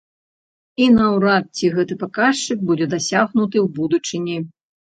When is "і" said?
0.85-0.87